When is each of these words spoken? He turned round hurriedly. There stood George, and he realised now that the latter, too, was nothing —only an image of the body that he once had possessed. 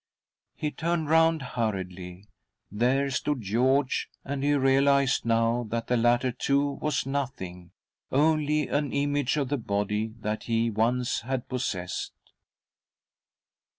He 0.55 0.71
turned 0.71 1.11
round 1.11 1.43
hurriedly. 1.43 2.25
There 2.71 3.11
stood 3.11 3.41
George, 3.43 4.09
and 4.25 4.43
he 4.43 4.55
realised 4.55 5.25
now 5.27 5.67
that 5.69 5.85
the 5.85 5.95
latter, 5.95 6.31
too, 6.31 6.67
was 6.81 7.05
nothing 7.05 7.69
—only 8.11 8.67
an 8.67 8.91
image 8.93 9.37
of 9.37 9.49
the 9.49 9.59
body 9.59 10.07
that 10.21 10.45
he 10.45 10.71
once 10.71 11.19
had 11.21 11.47
possessed. 11.47 12.13